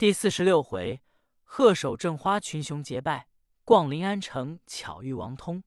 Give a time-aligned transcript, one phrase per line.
[0.00, 1.02] 第四十六回，
[1.44, 3.28] 贺守镇花群雄结拜，
[3.66, 5.62] 逛临安城巧遇王通。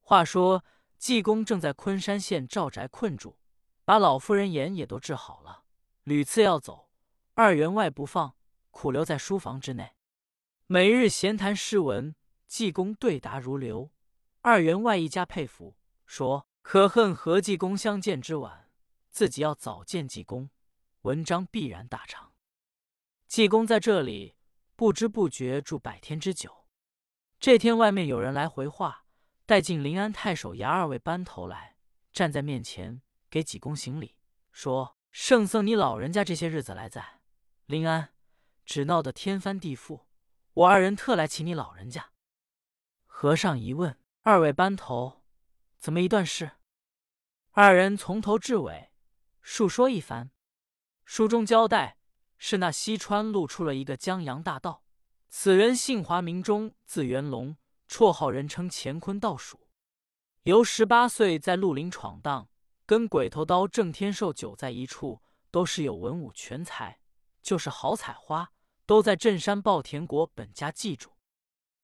[0.00, 0.64] 话说
[0.98, 3.38] 济公正在昆山县赵宅困住，
[3.84, 5.62] 把老夫人眼也都治好了，
[6.02, 6.90] 屡次要走，
[7.34, 8.34] 二员外不放，
[8.72, 9.94] 苦留在书房之内，
[10.66, 12.16] 每日闲谈诗文，
[12.48, 13.92] 济公对答如流。
[14.40, 18.68] 二员外一家佩服，说可恨和济公相见之晚，
[19.12, 20.50] 自己要早见济公，
[21.02, 22.29] 文章必然大长。
[23.30, 24.34] 济公在这里
[24.74, 26.66] 不知不觉住百天之久。
[27.38, 29.04] 这天外面有人来回话，
[29.46, 31.76] 带进临安太守衙二位班头来，
[32.12, 34.16] 站在面前给济公行礼，
[34.50, 37.20] 说：“圣僧，你老人家这些日子来在
[37.66, 38.12] 临安，
[38.64, 40.06] 只闹得天翻地覆，
[40.52, 42.10] 我二人特来请你老人家。”
[43.06, 45.22] 和尚一问，二位班头
[45.78, 46.50] 怎么一段事？
[47.52, 48.90] 二人从头至尾
[49.40, 50.32] 述说一番，
[51.04, 51.98] 书中交代。
[52.42, 54.82] 是那西川露出了一个江洋大盗，
[55.28, 57.54] 此人姓华，名忠，字元龙，
[57.86, 59.68] 绰号人称乾坤倒数。
[60.44, 62.48] 由十八岁在绿林闯荡，
[62.86, 65.20] 跟鬼头刀郑天寿久在一处，
[65.50, 66.98] 都是有文武全才，
[67.42, 68.50] 就是好采花，
[68.86, 71.10] 都在镇山报田国本家记住。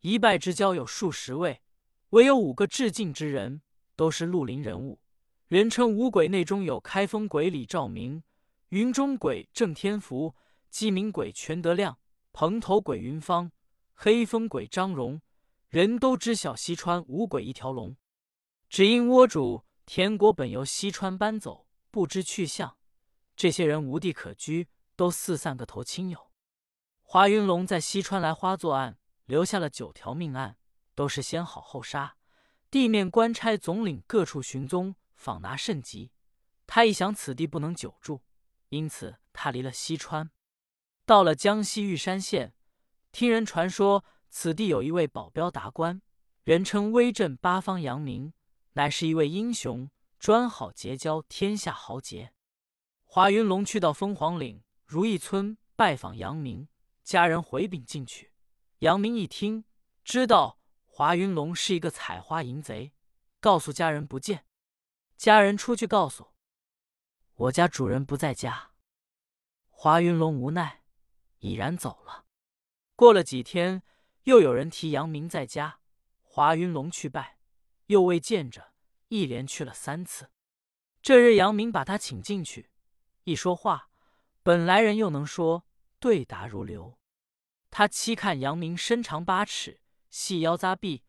[0.00, 1.62] 一拜之交有数十位，
[2.10, 3.62] 唯有五个致敬之人，
[3.96, 5.00] 都是绿林人物，
[5.48, 8.22] 人称五鬼，内中有开封鬼李兆明，
[8.68, 10.36] 云中鬼郑天福。
[10.72, 11.98] 鸡鸣鬼全德亮，
[12.32, 13.52] 蓬头鬼云芳，
[13.92, 15.20] 黑风鬼张荣，
[15.68, 17.94] 人都知晓西川五鬼一条龙。
[18.70, 22.78] 只因窝主田国本由西川搬走，不知去向。
[23.36, 26.30] 这些人无地可居，都四散个头亲友。
[27.02, 30.56] 华云龙在西川来花作案，留下了九条命案，
[30.94, 32.16] 都是先好后杀。
[32.70, 36.12] 地面官差总领各处寻踪访拿甚急。
[36.66, 38.22] 他一想此地不能久住，
[38.70, 40.30] 因此他离了西川。
[41.12, 42.54] 到了江西玉山县，
[43.10, 46.00] 听人传说，此地有一位保镖达官，
[46.42, 48.32] 人称威震八方扬名，
[48.72, 52.32] 乃是一位英雄，专好结交天下豪杰。
[53.04, 56.66] 华云龙去到凤凰岭如意村拜访杨明，
[57.04, 58.32] 家人回禀进去。
[58.78, 59.66] 杨明一听，
[60.02, 62.94] 知道华云龙是一个采花淫贼，
[63.38, 64.46] 告诉家人不见。
[65.18, 66.28] 家人出去告诉
[67.34, 68.70] 我家主人不在家。
[69.68, 70.80] 华云龙无奈。
[71.42, 72.24] 已然走了。
[72.96, 73.82] 过了几天，
[74.24, 75.80] 又有人提杨明在家，
[76.22, 77.38] 华云龙去拜，
[77.86, 78.72] 又未见着，
[79.08, 80.30] 一连去了三次。
[81.02, 82.70] 这日，杨明把他请进去，
[83.24, 83.90] 一说话，
[84.44, 85.64] 本来人又能说，
[85.98, 86.96] 对答如流。
[87.70, 89.80] 他七看杨明身长八尺，
[90.10, 91.02] 细腰扎臂，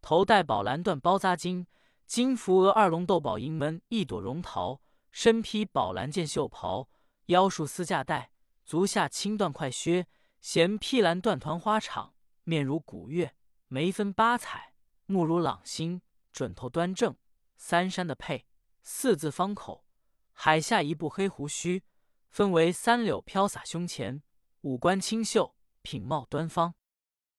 [0.00, 1.66] 头戴宝蓝缎包扎巾，
[2.06, 4.80] 金福额二龙斗宝银门一朵绒桃，
[5.10, 6.88] 身披宝蓝箭袖袍，
[7.26, 8.30] 腰束丝架带。
[8.70, 10.06] 足下青缎快靴，
[10.40, 12.12] 衔披蓝缎团花氅，
[12.44, 13.34] 面如古月，
[13.66, 14.74] 眉分八彩，
[15.06, 17.16] 目如朗星，准头端正，
[17.56, 18.46] 三山的佩，
[18.80, 19.84] 四字方口，
[20.30, 21.82] 海下一部黑胡须，
[22.28, 24.22] 分为三绺飘洒胸前，
[24.60, 26.76] 五官清秀，品貌端方。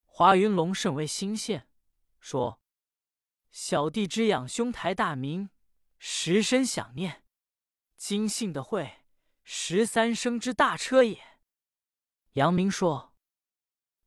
[0.03, 1.63] 华云龙甚为心羡，
[2.19, 2.59] 说
[3.49, 5.49] ：“小弟之仰兄台大名，
[5.97, 7.23] 实深想念。
[7.95, 8.97] 今幸得会。”
[9.43, 11.39] 十三生之大车也。
[12.33, 13.13] 杨明说：“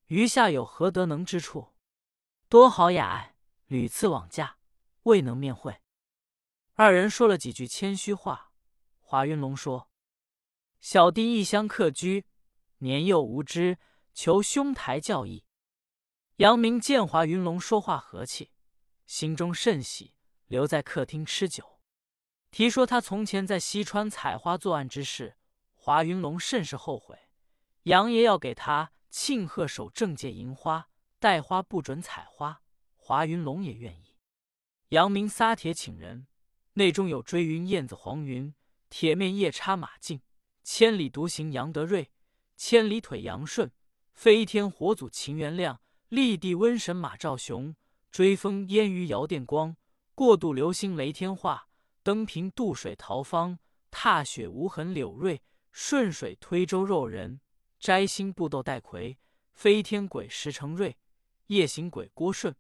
[0.06, 1.75] 余下有何德能之处？
[2.49, 3.37] 多好雅爱，
[3.67, 4.59] 屡次往驾，
[5.03, 5.81] 未能面会。”
[6.75, 8.53] 二人说了几句谦虚话。
[9.00, 9.91] 华云龙说
[10.81, 12.27] ：“小弟异乡客居，
[12.78, 13.78] 年幼无知，
[14.12, 15.44] 求兄台教义。”
[16.39, 18.50] 杨明见华云龙说话和气，
[19.06, 20.15] 心中甚喜，
[20.47, 21.74] 留在客厅吃酒。
[22.54, 25.34] 提说他从前在西川采花作案之事，
[25.75, 27.19] 华云龙甚是后悔。
[27.82, 30.88] 杨爷要给他庆贺守正戒银花，
[31.19, 32.62] 带花不准采花。
[32.94, 34.14] 华云龙也愿意。
[34.91, 36.28] 杨明撒铁请人，
[36.75, 38.54] 内中有追云燕子黄云，
[38.88, 40.20] 铁面夜叉马进，
[40.62, 42.12] 千里独行杨德瑞，
[42.56, 43.72] 千里腿杨顺，
[44.12, 47.75] 飞天火祖秦元亮，立地瘟神马兆雄，
[48.12, 49.76] 追风烟雨姚电光，
[50.14, 51.67] 过渡流星雷天化。
[52.05, 53.59] 登平渡水桃芳，
[53.91, 55.43] 踏雪无痕柳瑞，
[55.73, 57.41] 顺水推舟肉人，
[57.81, 59.19] 摘星布斗戴魁，
[59.55, 60.99] 飞天鬼石成瑞，
[61.47, 62.55] 夜行鬼郭顺，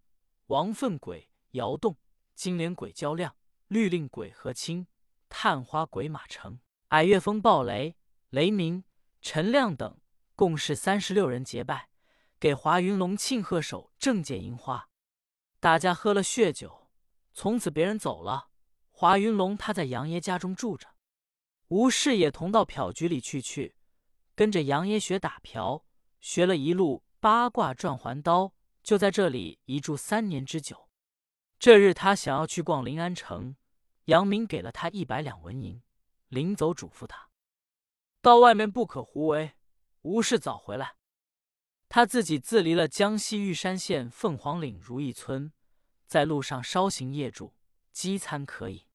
[0.46, 1.98] 王奋鬼姚栋，
[2.34, 3.36] 金莲鬼焦亮，
[3.68, 4.86] 律令鬼何清，
[5.28, 6.58] 探花鬼马成，
[6.88, 7.98] 矮月风暴雷
[8.30, 8.82] 雷鸣，
[9.20, 10.00] 陈亮等，
[10.34, 11.90] 共是三十六人结拜，
[12.40, 14.88] 给华云龙庆贺手正戒银花。
[15.60, 16.88] 大家喝了血酒，
[17.34, 18.48] 从此别人走了。
[19.04, 20.88] 华云龙他在杨爷家中住着，
[21.68, 23.76] 吴氏也同到漂局里去去，
[24.34, 25.84] 跟着杨爷学打瓢，
[26.22, 30.88] 学了一路八卦转环刀，就在这里一住三年之久。
[31.58, 33.56] 这日他想要去逛临安城，
[34.06, 35.82] 杨明给了他一百两纹银，
[36.28, 37.28] 临走嘱咐他：
[38.22, 39.52] 到外面不可胡为，
[40.00, 40.96] 无事早回来。
[41.90, 45.52] 他自己自离了江西玉山县凤凰岭如意村，
[46.06, 47.52] 在路上稍行夜住，
[47.92, 48.86] 饥餐可以。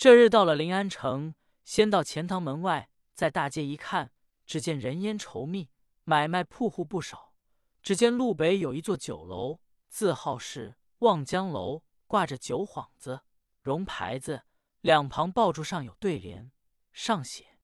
[0.00, 4.10] 这日到了临安城，先到钱塘门外，在大街一看，
[4.46, 5.68] 只见人烟稠密，
[6.04, 7.34] 买卖铺户不少。
[7.82, 9.60] 只见路北有一座酒楼，
[9.90, 13.20] 字号是望江楼，挂着酒幌子、
[13.60, 14.44] 绒牌子，
[14.80, 16.50] 两旁爆柱上有对联，
[16.92, 17.58] 上写：“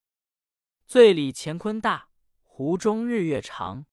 [0.87, 2.11] 醉里乾坤大，
[2.43, 3.87] 壶中日月长。”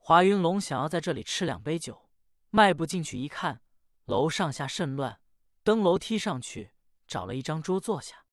[0.00, 2.08] 华云龙想要在这里吃两杯酒，
[2.48, 3.60] 迈步进去一看，
[4.06, 5.20] 楼上下甚乱，
[5.62, 6.70] 登楼梯上去，
[7.06, 8.24] 找了一张桌坐下。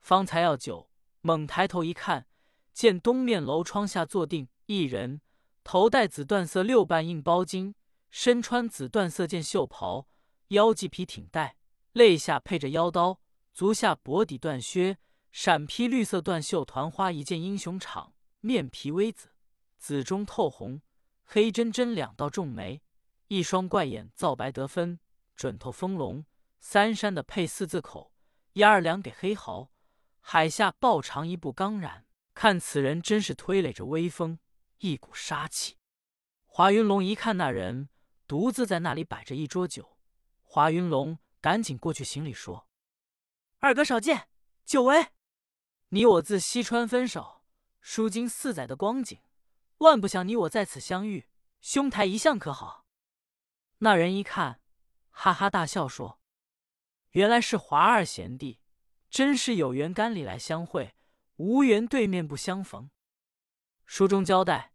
[0.00, 0.90] 方才要酒，
[1.20, 2.26] 猛抬头一看，
[2.72, 5.20] 见东面楼窗下坐定一人，
[5.64, 7.74] 头戴紫缎色六瓣硬包巾，
[8.10, 10.08] 身穿紫缎色件袖袍，
[10.48, 11.56] 腰系皮挺带，
[11.92, 13.20] 肋下配着腰刀，
[13.52, 14.98] 足下薄底缎靴，
[15.30, 19.30] 闪披绿色缎绣团花一件英雄氅，面皮微紫，
[19.76, 20.80] 紫中透红。
[21.30, 22.80] 黑针针两道重眉，
[23.26, 24.98] 一双怪眼皂白得分，
[25.36, 26.24] 准透风龙。
[26.60, 28.12] 三山的配四字口，
[28.52, 29.70] 一二两给黑毫。
[30.20, 34.38] 海下抱长一步刚然，看此人真是推垒着威风，
[34.78, 35.78] 一股杀气。
[36.44, 37.88] 华云龙一看那人
[38.26, 39.96] 独自在那里摆着一桌酒，
[40.42, 42.68] 华云龙赶紧过去行礼说
[43.60, 44.28] ：“二哥少见，
[44.64, 45.08] 久违。
[45.90, 47.42] 你我自西川分手，
[47.80, 49.18] 书经四载的光景。”
[49.78, 51.28] 万不想你我在此相遇，
[51.60, 52.84] 兄台一向可好？
[53.78, 54.60] 那人一看，
[55.10, 56.18] 哈哈大笑说
[57.10, 58.60] ：“原来是华二贤弟，
[59.10, 60.94] 真是有缘干里来相会，
[61.36, 62.90] 无缘对面不相逢。”
[63.86, 64.72] 书中交代，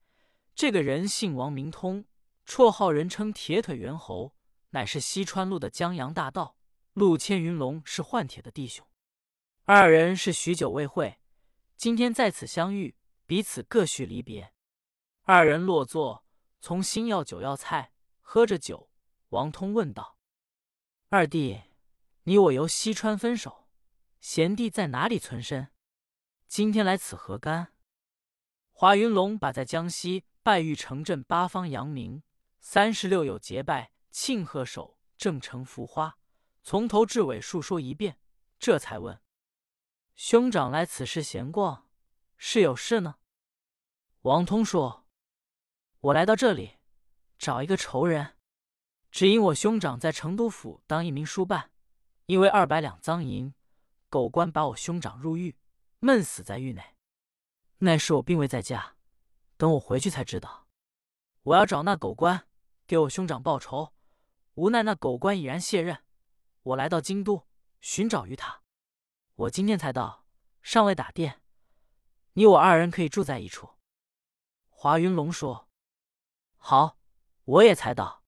[0.56, 2.06] 这个人姓王，名通，
[2.46, 4.36] 绰号人称铁腿猿猴，
[4.72, 6.58] 乃是西川路的江洋大盗。
[6.94, 8.88] 陆千云龙是换铁的弟兄，
[9.64, 11.20] 二人是许久未会，
[11.76, 12.96] 今天在此相遇，
[13.26, 14.54] 彼此各叙离别。
[15.24, 16.24] 二人落座，
[16.62, 18.92] 从新药酒要菜，喝着酒。
[19.30, 20.20] 王通问道
[21.10, 21.60] ：“二弟，
[22.26, 23.68] 你我由西川分手，
[24.22, 25.70] 贤弟在哪里存身？
[26.48, 27.74] 今天来此何干？”
[28.72, 32.24] 华云龙把在江西拜玉城镇八方扬名，
[32.62, 36.18] 三十六友结拜庆贺手正成浮花，
[36.64, 38.18] 从头至尾述说一遍，
[38.58, 39.22] 这才问
[40.16, 41.90] ：“兄长来此事闲逛，
[42.38, 43.16] 是有事呢？”
[44.24, 45.06] 王通说。
[46.00, 46.78] 我来到这里，
[47.38, 48.38] 找一个仇人，
[49.12, 51.72] 只因我兄长在成都府当一名书办，
[52.26, 53.54] 因为二百两赃银，
[54.10, 55.58] 狗官把我兄长入狱，
[56.00, 56.96] 闷死在狱内。
[57.80, 58.96] 那时我并未在家，
[59.58, 60.68] 等我回去才知道。
[61.42, 62.48] 我要找那狗官，
[62.88, 63.94] 给我兄长报仇，
[64.54, 66.04] 无奈那狗官已然卸任。
[66.62, 67.46] 我来到京都
[67.82, 68.62] 寻找于他，
[69.36, 70.26] 我今天才到，
[70.62, 71.42] 尚未打电。
[72.34, 73.72] 你我二人可以住在一处。
[74.70, 75.68] 华云龙说。
[76.56, 76.98] 好，
[77.44, 78.24] 我也才到。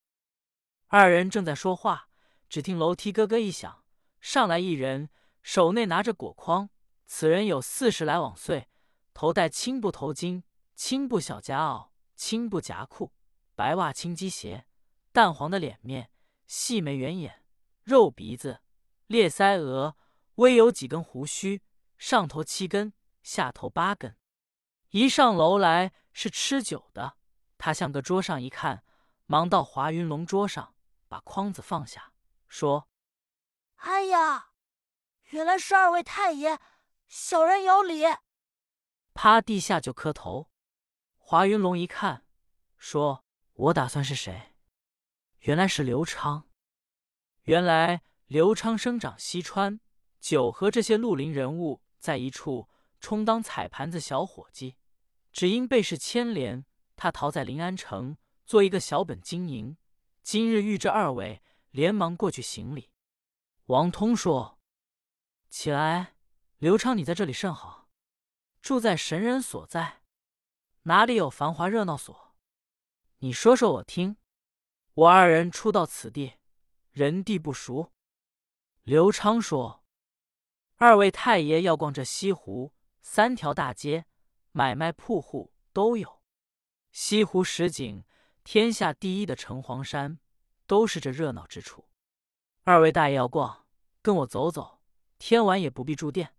[0.88, 2.10] 二人正在说话，
[2.50, 3.85] 只听楼梯咯咯一响，
[4.26, 5.12] 上来一人，
[5.44, 6.72] 手内拿着果筐。
[7.06, 8.68] 此人有四十来往岁，
[9.14, 10.42] 头戴青布头巾、
[10.74, 13.14] 青布小夹袄、青布夹裤，
[13.54, 14.66] 白袜青鸡鞋，
[15.12, 16.10] 淡黄的脸面，
[16.48, 17.44] 细眉圆眼，
[17.84, 18.62] 肉鼻子，
[19.06, 19.96] 裂腮额，
[20.38, 21.62] 微有几根胡须，
[22.00, 24.18] 上头七根，下头八根。
[24.90, 27.18] 一上楼来是吃酒的。
[27.60, 28.84] 他向个桌上一看，
[29.28, 30.74] 忙到华云龙桌上，
[31.08, 32.12] 把筐子放下，
[32.48, 32.90] 说
[33.86, 34.50] ：“哎呀，
[35.30, 36.60] 原来是二位太爷，
[37.08, 38.04] 小人有礼。”
[39.14, 40.50] 趴地下就磕头。
[41.18, 42.26] 华云龙一看，
[42.80, 43.24] 说
[43.54, 44.56] ：“我打算是谁？
[45.42, 46.50] 原来是刘昌。
[47.44, 49.80] 原来刘昌生长西川，
[50.20, 52.68] 久和这些绿林人物在一处，
[53.00, 54.78] 充当踩盘子小伙计，
[55.32, 56.66] 只因被事牵连。”
[56.98, 59.78] 他逃在临安城，做一个小本经营。
[60.24, 62.90] 今日遇着二位，连忙过去行礼。
[63.68, 64.60] 王通说
[65.50, 66.14] ：“起来，
[66.60, 67.90] 刘昌，你在这里甚好，
[68.62, 70.04] 住在神人所在，
[70.84, 72.36] 哪里有繁华热闹所？
[73.20, 74.18] 你说说我听。
[74.94, 76.34] 我二人初到此地，
[76.92, 77.92] 人地不熟。”
[78.84, 79.84] 刘昌说
[80.78, 84.06] ：“二位太爷要逛这西湖三条大街，
[84.52, 86.22] 买卖铺户都有。”
[86.94, 88.06] 西湖十景，
[88.44, 90.20] 天下第一的城隍山，
[90.68, 91.90] 都是这热闹之处。
[92.68, 93.68] 二位大爷要逛
[94.02, 94.80] 跟我走走
[95.20, 96.34] 天晚也不必住店。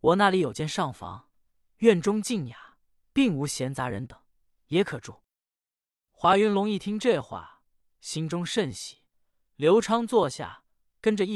[0.00, 1.28] 我那里有间上房
[1.76, 2.76] 院中静雅
[3.12, 4.18] 并无闲杂人等
[4.66, 5.20] 也可住。
[6.10, 7.62] 华云龙一听这话
[8.00, 9.02] 心中甚喜
[9.54, 10.64] 刘昌坐下
[11.00, 11.32] 跟着一